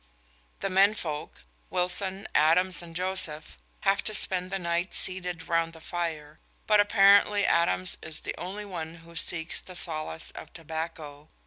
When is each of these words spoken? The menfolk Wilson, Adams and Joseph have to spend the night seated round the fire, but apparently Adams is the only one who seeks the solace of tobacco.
The 0.61 0.69
menfolk 0.71 1.43
Wilson, 1.69 2.27
Adams 2.33 2.81
and 2.81 2.95
Joseph 2.95 3.59
have 3.81 4.03
to 4.05 4.15
spend 4.15 4.49
the 4.49 4.57
night 4.57 4.95
seated 4.95 5.47
round 5.47 5.73
the 5.73 5.79
fire, 5.79 6.39
but 6.65 6.79
apparently 6.79 7.45
Adams 7.45 7.97
is 8.01 8.21
the 8.21 8.33
only 8.35 8.65
one 8.65 8.95
who 9.05 9.15
seeks 9.15 9.61
the 9.61 9.75
solace 9.75 10.31
of 10.31 10.51
tobacco. 10.53 11.29